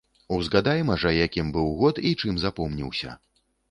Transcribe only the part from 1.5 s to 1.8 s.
быў